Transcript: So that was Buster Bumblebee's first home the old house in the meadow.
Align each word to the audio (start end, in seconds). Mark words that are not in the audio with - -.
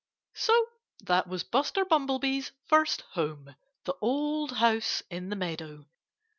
So 0.33 0.65
that 1.01 1.27
was 1.27 1.43
Buster 1.43 1.85
Bumblebee's 1.85 2.53
first 2.65 3.01
home 3.13 3.55
the 3.83 3.93
old 4.01 4.53
house 4.53 5.03
in 5.11 5.29
the 5.29 5.35
meadow. 5.35 5.85